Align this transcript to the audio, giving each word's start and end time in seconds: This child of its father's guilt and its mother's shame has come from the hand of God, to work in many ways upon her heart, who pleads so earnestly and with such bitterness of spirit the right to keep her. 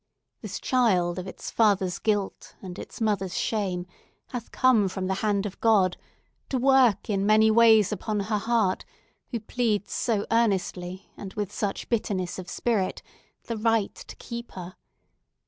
This 0.41 0.59
child 0.59 1.19
of 1.19 1.27
its 1.27 1.51
father's 1.51 1.99
guilt 1.99 2.55
and 2.59 2.79
its 2.79 2.99
mother's 2.99 3.37
shame 3.37 3.85
has 4.29 4.49
come 4.49 4.87
from 4.87 5.05
the 5.05 5.13
hand 5.21 5.45
of 5.45 5.61
God, 5.61 5.95
to 6.49 6.57
work 6.57 7.07
in 7.07 7.23
many 7.23 7.51
ways 7.51 7.91
upon 7.91 8.21
her 8.21 8.39
heart, 8.39 8.83
who 9.29 9.39
pleads 9.39 9.93
so 9.93 10.25
earnestly 10.31 11.11
and 11.15 11.35
with 11.35 11.51
such 11.51 11.87
bitterness 11.87 12.39
of 12.39 12.49
spirit 12.49 13.03
the 13.43 13.57
right 13.57 13.93
to 13.93 14.15
keep 14.15 14.53
her. 14.53 14.75